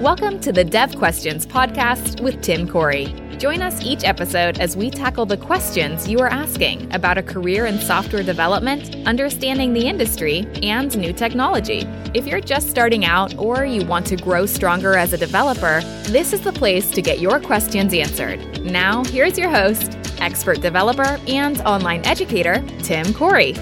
[0.00, 3.14] Welcome to the Dev Questions podcast with Tim Corey.
[3.36, 7.66] Join us each episode as we tackle the questions you are asking about a career
[7.66, 11.80] in software development, understanding the industry, and new technology.
[12.14, 16.32] If you're just starting out or you want to grow stronger as a developer, this
[16.32, 18.62] is the place to get your questions answered.
[18.62, 23.52] Now, here's your host, expert developer and online educator, Tim Corey.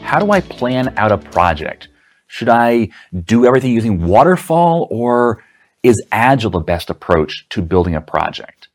[0.00, 1.88] How do I plan out a project?
[2.28, 2.90] Should I
[3.24, 5.42] do everything using waterfall or
[5.82, 8.68] is agile the best approach to building a project?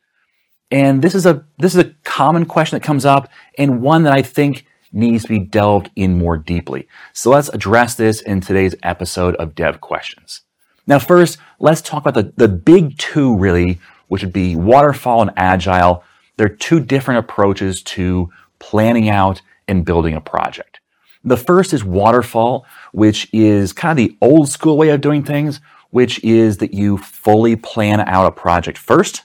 [0.72, 4.14] And this is a this is a common question that comes up and one that
[4.14, 6.88] I think needs to be delved in more deeply.
[7.14, 10.42] So let's address this in today's episode of Dev Questions.
[10.88, 15.32] Now first, let's talk about the, the big two really, which would be waterfall and
[15.38, 16.04] agile.
[16.38, 20.80] They're two different approaches to planning out and building a project.
[21.24, 25.60] The first is waterfall, which is kind of the old school way of doing things,
[25.90, 29.24] which is that you fully plan out a project first,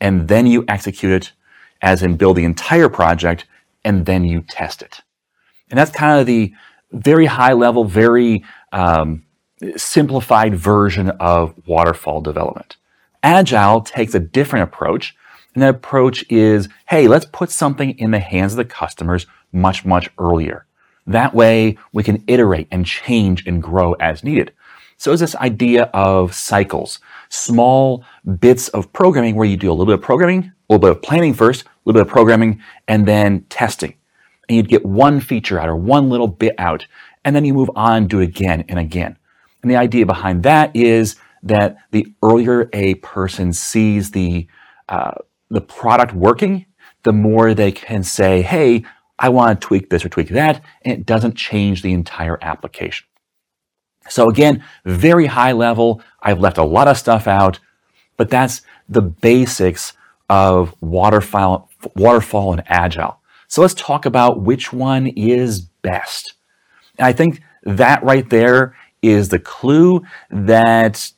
[0.00, 1.32] and then you execute it,
[1.82, 3.44] as in build the entire project,
[3.84, 5.00] and then you test it.
[5.68, 6.54] And that's kind of the
[6.92, 9.24] very high level, very um,
[9.76, 12.76] simplified version of waterfall development.
[13.22, 15.16] Agile takes a different approach,
[15.54, 19.84] and that approach is, hey, let's put something in the hands of the customers much,
[19.84, 20.66] much earlier.
[21.06, 24.52] That way we can iterate and change and grow as needed.
[24.96, 28.04] So it's this idea of cycles, small
[28.38, 31.02] bits of programming where you do a little bit of programming, a little bit of
[31.02, 33.94] planning first, a little bit of programming, and then testing.
[34.48, 36.86] And you'd get one feature out or one little bit out,
[37.24, 39.16] and then you move on, do it again and again.
[39.62, 44.46] And the idea behind that is that the earlier a person sees the
[44.88, 45.14] uh,
[45.50, 46.66] the product working,
[47.02, 48.84] the more they can say, "Hey,
[49.22, 53.06] I want to tweak this or tweak that, and it doesn't change the entire application.
[54.08, 56.02] So again, very high level.
[56.20, 57.60] I've left a lot of stuff out,
[58.16, 59.92] but that's the basics
[60.28, 63.20] of waterfall, waterfall and agile.
[63.46, 66.34] So let's talk about which one is best.
[66.98, 71.12] And I think that right there is the clue that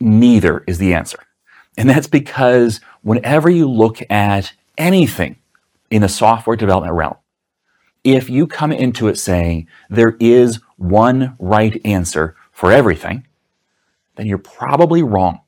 [0.00, 1.18] neither is the answer.
[1.76, 5.36] And that's because whenever you look at anything
[5.90, 7.16] in the software development realm,
[8.04, 13.26] if you come into it saying there is one right answer for everything,
[14.16, 15.40] then you're probably wrong.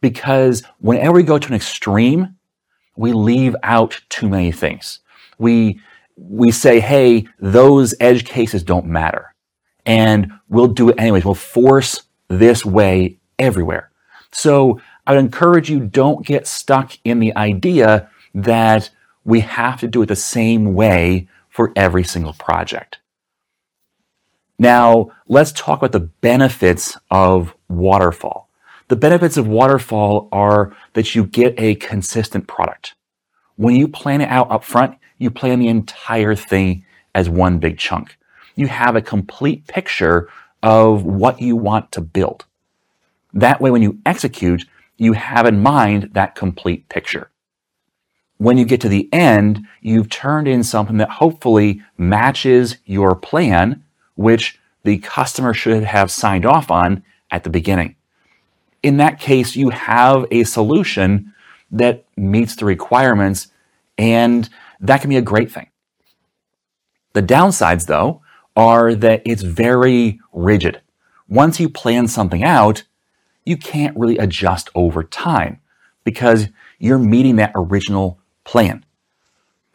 [0.00, 2.36] Because whenever we go to an extreme,
[2.96, 5.00] we leave out too many things.
[5.38, 5.80] We,
[6.16, 9.34] we say, hey, those edge cases don't matter.
[9.84, 11.24] And we'll do it anyways.
[11.24, 13.90] We'll force this way everywhere.
[14.32, 18.90] So I would encourage you don't get stuck in the idea that
[19.24, 22.98] we have to do it the same way for every single project.
[24.58, 28.50] Now, let's talk about the benefits of waterfall.
[28.88, 32.94] The benefits of waterfall are that you get a consistent product.
[33.56, 36.84] When you plan it out up front, you plan the entire thing
[37.14, 38.18] as one big chunk.
[38.54, 40.28] You have a complete picture
[40.62, 42.44] of what you want to build.
[43.32, 44.66] That way, when you execute,
[44.98, 47.30] you have in mind that complete picture
[48.38, 53.82] when you get to the end, you've turned in something that hopefully matches your plan,
[54.14, 57.96] which the customer should have signed off on at the beginning.
[58.82, 61.32] In that case, you have a solution
[61.70, 63.48] that meets the requirements,
[63.98, 64.48] and
[64.80, 65.68] that can be a great thing.
[67.14, 68.22] The downsides, though,
[68.54, 70.80] are that it's very rigid.
[71.28, 72.84] Once you plan something out,
[73.44, 75.60] you can't really adjust over time
[76.04, 76.48] because
[76.78, 78.84] you're meeting that original plan.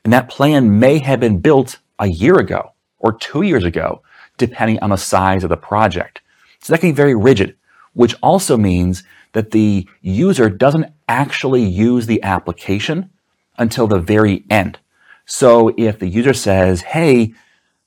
[0.04, 4.02] And that plan may have been built a year ago or two years ago,
[4.38, 6.22] depending on the size of the project.
[6.60, 7.56] So that can be very rigid,
[7.94, 13.12] which also means that the user doesn't actually use the application
[13.58, 14.80] until the very end.
[15.26, 17.34] So if the user says, Hey,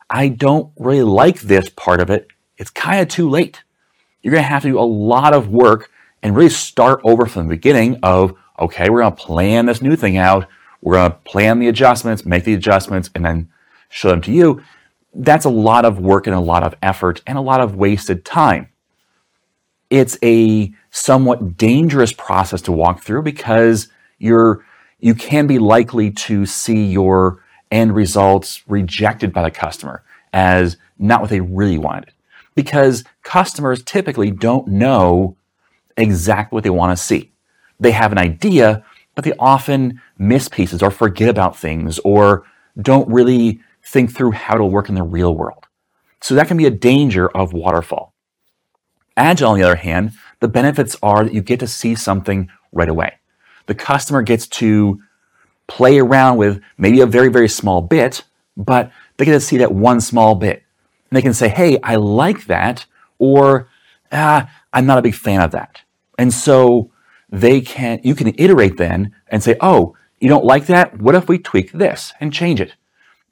[0.08, 3.62] I don't really like this part of it, it's kind of too late.
[4.22, 5.90] You're going to have to do a lot of work
[6.22, 9.96] and really start over from the beginning of, okay, we're going to plan this new
[9.96, 10.46] thing out.
[10.84, 13.48] We're going to plan the adjustments, make the adjustments, and then
[13.88, 14.62] show them to you.
[15.14, 18.24] That's a lot of work and a lot of effort and a lot of wasted
[18.26, 18.68] time.
[19.88, 23.88] It's a somewhat dangerous process to walk through because
[24.18, 24.62] you're,
[24.98, 30.02] you can be likely to see your end results rejected by the customer
[30.34, 32.12] as not what they really wanted.
[32.54, 35.36] Because customers typically don't know
[35.96, 37.32] exactly what they want to see.
[37.80, 38.84] They have an idea,
[39.14, 42.44] but they often miss pieces or forget about things or
[42.80, 45.66] don't really think through how to work in the real world.
[46.20, 48.14] So that can be a danger of waterfall.
[49.16, 52.50] Agile, on the other hand, the the benefits are that you get to see something
[52.70, 53.14] right away.
[53.64, 55.00] The customer gets to
[55.68, 58.24] play around with maybe a very, very small bit,
[58.54, 60.62] but they get to see that one small bit.
[61.08, 62.84] And they can say, hey, I like that,
[63.18, 63.70] or
[64.12, 65.80] ah, I'm not a big fan of that.
[66.18, 66.90] And so
[67.34, 71.00] they can, you can iterate then and say, oh, you don't like that?
[71.00, 72.74] What if we tweak this and change it?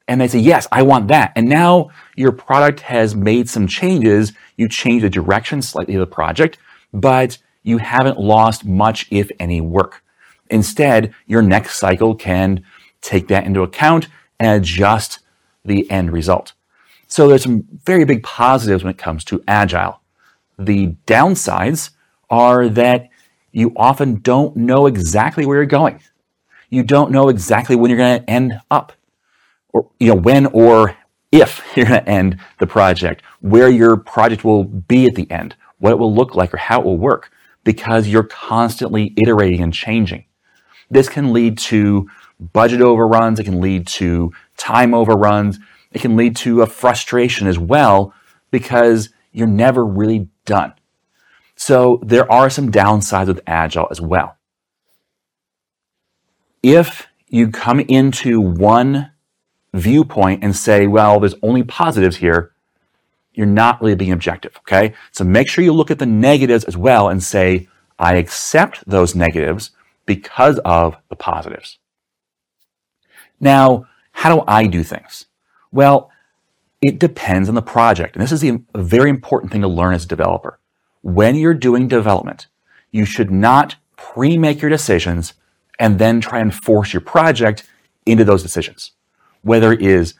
[0.09, 1.31] And they say, yes, I want that.
[1.37, 4.33] And now your product has made some changes.
[4.57, 6.57] You change the direction slightly of the project,
[6.91, 10.03] but you haven't lost much, if any, work.
[10.49, 12.65] Instead, your next cycle can
[13.01, 15.19] take that into account and adjust
[15.63, 16.51] the end result.
[17.07, 20.01] So there's some very big positives when it comes to agile.
[20.59, 21.91] The downsides
[22.29, 23.07] are that
[23.53, 26.01] you often don't know exactly where you're going.
[26.69, 28.91] You don't know exactly when you're going to end up
[29.69, 30.97] or, you know, when or
[31.31, 35.55] if you're going to end the project, where your project will be at the end,
[35.77, 37.31] what it will look like or how it will work
[37.63, 40.25] because you're constantly iterating and changing.
[40.89, 42.09] This can lead to
[42.39, 43.39] budget overruns.
[43.39, 45.59] It can lead to time overruns.
[45.91, 48.13] It can lead to a frustration as well
[48.51, 50.73] because you're never really done.
[51.65, 54.35] So there are some downsides with Agile as well.
[56.61, 59.11] If you come into one
[59.73, 62.51] viewpoint and say, well, there's only positives here,
[63.33, 64.93] you're not really being objective, okay?
[65.13, 69.15] So make sure you look at the negatives as well and say, I accept those
[69.15, 69.71] negatives
[70.05, 71.79] because of the positives.
[73.39, 75.27] Now, how do I do things?
[75.71, 76.11] Well,
[76.81, 78.17] it depends on the project.
[78.17, 80.59] And this is a very important thing to learn as a developer.
[81.03, 82.47] When you're doing development,
[82.91, 85.33] you should not pre-make your decisions
[85.77, 87.69] and then try and force your project
[88.05, 88.91] into those decisions.
[89.41, 90.15] Whether it is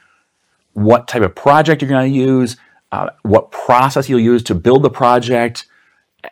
[0.73, 2.57] what type of project you're going to use,
[2.91, 5.65] uh, what process you'll use to build the project,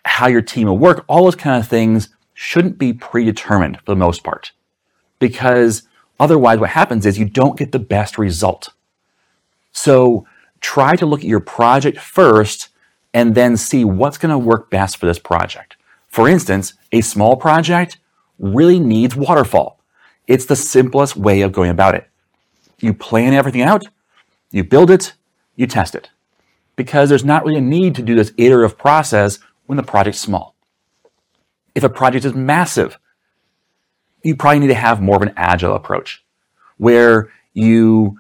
[0.06, 3.96] how your team will work, all those kind of things shouldn't be predetermined for the
[3.96, 4.52] most part.
[5.20, 5.84] Because
[6.20, 8.70] otherwise, what happens is you don't get the best result.
[9.72, 10.26] So
[10.60, 12.70] try to look at your project first
[13.14, 15.76] and then see what's going to work best for this project.
[16.08, 17.98] For instance, a small project
[18.40, 19.80] really needs waterfall.
[20.28, 22.08] It's the simplest way of going about it.
[22.80, 23.84] You plan everything out,
[24.52, 25.14] you build it,
[25.56, 26.10] you test it.
[26.76, 30.56] Because there's not really a need to do this iterative process when the project's small.
[31.76, 32.98] If a project is massive,
[34.24, 36.24] you probably need to have more of an agile approach
[36.78, 38.20] where you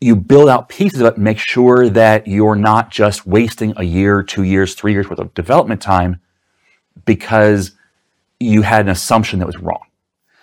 [0.00, 4.22] you build out pieces of it, make sure that you're not just wasting a year,
[4.22, 6.20] two years, three years worth of development time
[7.04, 7.72] because
[8.38, 9.86] you had an assumption that was wrong.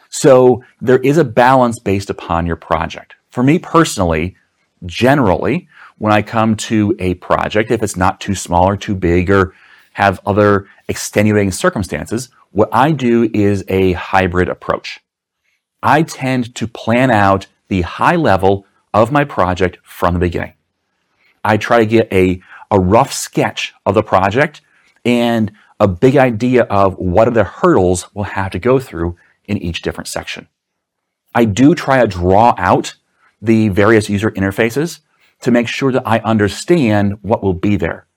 [0.10, 3.16] So there is a balance based upon your project.
[3.30, 4.36] For me personally,
[4.86, 5.68] generally,
[5.98, 9.54] when I come to a project, if it's not too small or too big or
[9.94, 15.00] have other extenuating circumstances, what I do is a hybrid approach.
[15.82, 20.54] I tend to plan out the high level of my project from the beginning.
[21.44, 22.42] I try to get a,
[22.72, 24.62] a rough sketch of the project
[25.04, 29.58] and a big idea of what are the hurdles we'll have to go through in
[29.58, 30.48] each different section.
[31.36, 32.96] I do try to draw out
[33.42, 35.00] the various user interfaces
[35.42, 38.08] to make sure that I understand what will be there.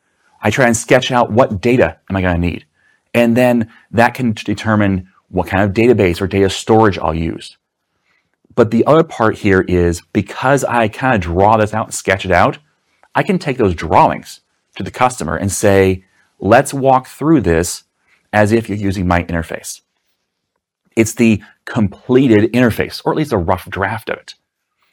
[0.40, 2.66] I try and sketch out what data am I going to need.
[3.12, 7.56] And then that can determine what kind of database or data storage I'll use.
[8.56, 12.24] But the other part here is because I kind of draw this out and sketch
[12.24, 12.58] it out,
[13.14, 14.40] I can take those drawings
[14.76, 16.04] to the customer and say,
[16.40, 17.84] let's walk through this
[18.32, 19.82] as if you're using my interface.
[20.96, 24.34] It's the completed interface, or at least a rough draft of it.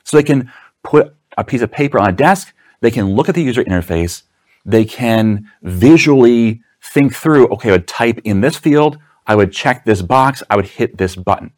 [0.03, 0.51] So they can
[0.83, 4.23] put a piece of paper on a desk, they can look at the user interface,
[4.65, 9.85] they can visually think through, okay, I would type in this field, I would check
[9.85, 11.51] this box, I would hit this button.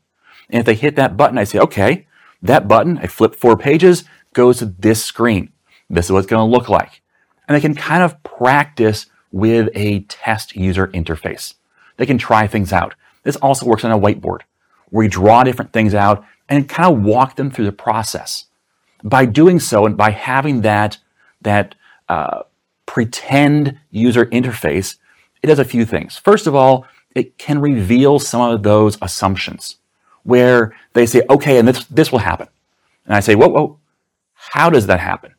[0.49, 2.07] And if they hit that button, I say, okay,
[2.41, 5.51] that button, I flip four pages, goes to this screen.
[5.89, 7.01] This is what it's going to look like.
[7.47, 11.55] And they can kind of practice with a test user interface.
[11.97, 12.95] They can try things out.
[13.23, 14.41] This also works on a whiteboard
[14.89, 18.45] where you draw different things out and kind of walk them through the process.
[19.03, 20.97] By doing so and by having that,
[21.41, 21.75] that
[22.07, 22.43] uh,
[22.85, 24.97] pretend user interface,
[25.41, 26.17] it does a few things.
[26.17, 26.85] First of all,
[27.15, 29.77] it can reveal some of those assumptions
[30.25, 32.47] where they say, okay, and this, this will happen.
[33.05, 33.79] And I say, whoa, whoa,
[34.33, 35.33] how does that happen?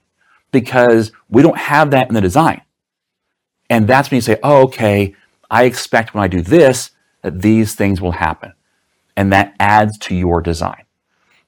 [0.53, 2.63] Because we don't have that in the design.
[3.69, 5.15] And that's when you say, oh, okay,
[5.51, 8.53] I expect when I do this that these things will happen.
[9.17, 10.85] And that adds to your design.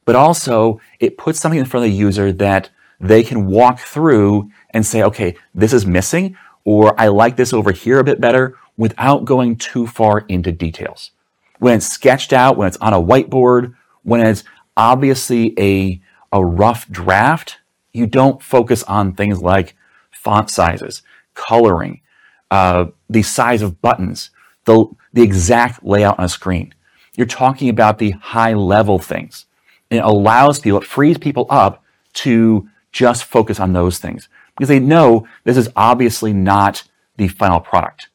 [0.05, 4.51] But also, it puts something in front of the user that they can walk through
[4.71, 8.57] and say, okay, this is missing, or I like this over here a bit better,
[8.77, 11.13] without going too far into details.
[11.59, 14.45] When it's sketched out, when it's on a whiteboard, when it's
[14.77, 16.01] obviously a,
[16.33, 17.59] a rough draft,
[17.93, 19.75] you don't focus on things like
[20.11, 21.03] font sizes,
[21.35, 22.01] coloring,
[22.51, 24.31] uh, the size of buttons,
[24.65, 26.75] the, the exact layout on a screen.
[27.17, 29.47] You're talking about the high level things.
[29.91, 31.83] It allows people, it frees people up
[32.15, 36.85] to just focus on those things because they know this is obviously not
[37.17, 38.09] the final product.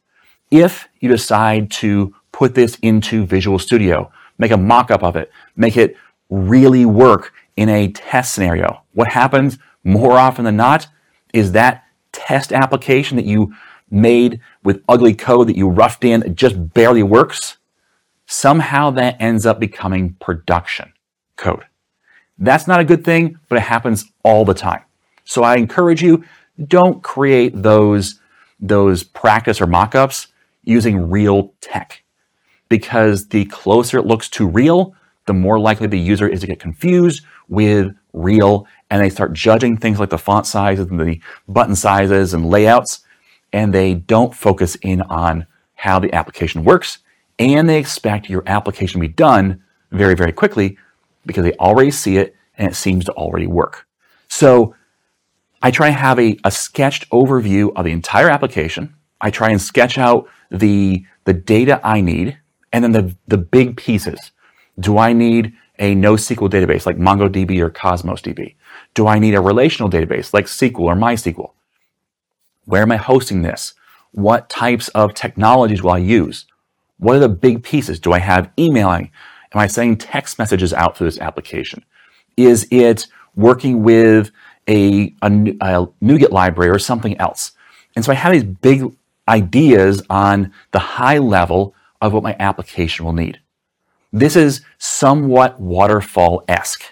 [0.52, 5.78] If you decide to put this into Visual Studio, make a mock-up of it, make
[5.78, 5.96] it
[6.30, 10.88] really work in a test scenario, what happens more often than not
[11.34, 13.54] is that test application that you
[13.90, 17.58] made with ugly code that you roughed in, it just barely works.
[18.26, 20.94] Somehow that ends up becoming production
[21.36, 21.66] code.
[22.38, 24.82] That's not a good thing, but it happens all the time.
[25.26, 26.24] So I encourage you,
[26.68, 28.20] don't create those,
[28.60, 30.28] those practice or mock-ups
[30.64, 32.03] using real tech.
[32.70, 36.60] Because the closer it looks to real, the more likely the user is to get
[36.60, 41.76] confused with real and they start judging things like the font sizes and the button
[41.76, 43.02] sizes and layouts
[43.52, 47.00] and they don't focus in on how the application works
[47.40, 50.78] and they expect your application to be done very, very quickly
[51.26, 53.88] because they already see it and it seems to already work.
[54.28, 54.76] So
[55.62, 58.96] I try to have a, a sketched overview of the entire application.
[59.22, 62.38] I try and sketch out the, the data I need
[62.74, 64.32] and then the, the big pieces.
[64.80, 68.56] Do I need a NoSQL database like MongoDB or Cosmos DB?
[68.96, 71.52] Do I need a relational database like SQL or MySQL?
[72.66, 73.76] Where am I hosting this?
[74.12, 76.46] What types of technologies will I use?
[76.98, 78.00] What are the big pieces?
[78.00, 79.12] Do I have emailing?
[79.54, 81.86] Am I sending text messages out through this application?
[82.38, 84.32] Is it working with
[84.68, 87.52] a, a, a NuGet library or something else?
[87.96, 88.84] And so I have these big
[89.28, 93.40] ideas on the high level of what my application will need.
[94.12, 96.84] This is somewhat waterfall-esque.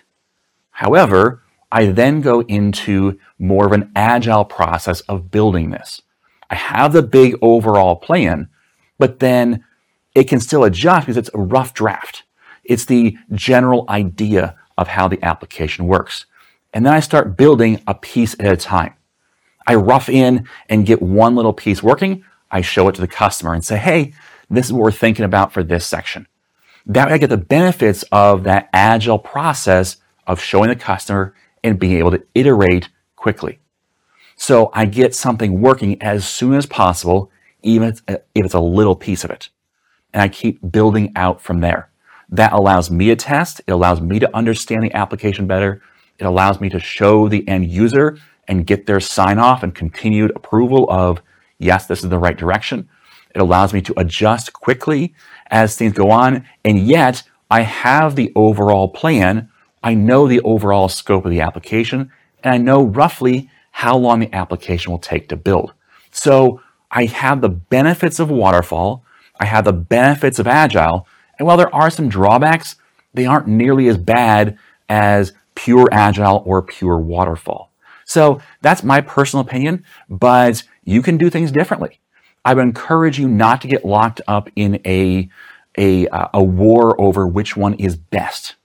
[0.71, 6.01] However, I then go into more of an agile process of building this.
[6.49, 8.47] I have the big overall plan,
[8.97, 9.63] but then
[10.15, 12.23] it can still adjust because it's a rough draft.
[12.63, 16.25] It's the general idea of how the application works.
[16.73, 18.93] And then I start building a piece at a time.
[19.67, 22.23] I rough in and get one little piece working.
[22.49, 24.13] I show it to the customer and say, hey,
[24.51, 26.27] this is what we're thinking about for this section.
[26.85, 31.79] That way I get the benefits of that agile process of showing the customer and
[31.79, 33.59] being able to iterate quickly.
[34.35, 37.31] So I get something working as soon as possible,
[37.61, 39.49] even if it's a little piece of it.
[40.13, 41.89] And I keep building out from there.
[42.29, 43.61] That allows me to test.
[43.67, 45.81] It allows me to understand the application better.
[46.17, 48.17] It allows me to show the end user
[48.47, 51.21] and get their sign off and continued approval of,
[51.59, 52.89] yes, this is the right direction.
[53.33, 55.13] It allows me to adjust quickly
[55.47, 56.45] as things go on.
[56.63, 59.49] And yet I have the overall plan
[59.83, 62.11] I know the overall scope of the application,
[62.43, 65.73] and I know roughly how long the application will take to build.
[66.11, 66.61] So
[66.91, 69.03] I have the benefits of waterfall,
[69.39, 71.07] I have the benefits of agile,
[71.39, 72.75] and while there are some drawbacks,
[73.13, 74.57] they aren't nearly as bad
[74.87, 77.71] as pure agile or pure waterfall.
[78.05, 82.00] So that's my personal opinion, but you can do things differently.
[82.43, 85.29] I would encourage you not to get locked up in a,
[85.77, 88.55] a, uh, a war over which one is best.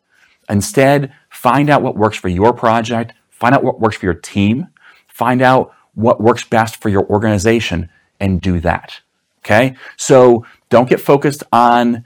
[0.48, 4.68] Instead, find out what works for your project, find out what works for your team,
[5.08, 7.88] find out what works best for your organization,
[8.20, 9.00] and do that.
[9.40, 9.76] Okay?
[9.96, 12.04] So don't get focused on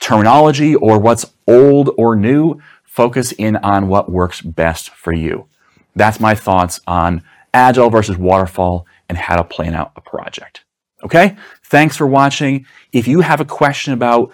[0.00, 2.60] terminology or what's old or new.
[2.84, 5.46] Focus in on what works best for you.
[5.94, 7.22] That's my thoughts on
[7.52, 10.64] agile versus waterfall and how to plan out a project.
[11.04, 11.36] Okay?
[11.64, 12.64] Thanks for watching.
[12.92, 14.32] If you have a question about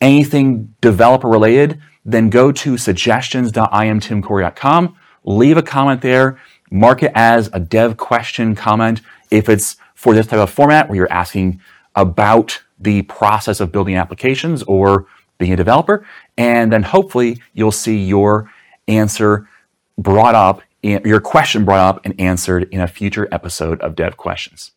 [0.00, 6.38] anything developer related, then go to suggestions.iamtimcorey.com, leave a comment there,
[6.70, 10.96] mark it as a dev question comment if it's for this type of format where
[10.96, 11.60] you're asking
[11.94, 15.06] about the process of building applications or
[15.38, 16.06] being a developer.
[16.36, 18.50] And then hopefully you'll see your
[18.88, 19.48] answer
[19.96, 24.73] brought up, your question brought up and answered in a future episode of Dev Questions.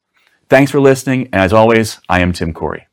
[0.50, 1.30] Thanks for listening.
[1.34, 2.88] And as always, I am Tim Corey.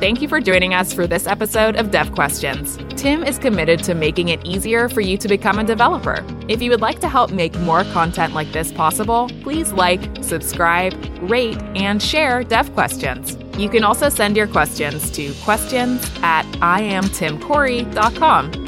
[0.00, 2.78] Thank you for joining us for this episode of Dev Questions.
[2.90, 6.24] Tim is committed to making it easier for you to become a developer.
[6.46, 10.94] If you would like to help make more content like this possible, please like, subscribe,
[11.28, 13.36] rate, and share Dev Questions.
[13.58, 18.67] You can also send your questions to questions at iamtimcorey.com.